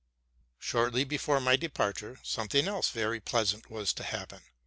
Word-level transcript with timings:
Shortly 0.57 1.03
before 1.03 1.39
my 1.39 1.55
departure, 1.55 2.19
something 2.23 2.67
else 2.67 2.89
very 2.89 3.19
pleasant 3.19 3.69
was 3.69 3.93
to 3.93 4.03
happen. 4.03 4.41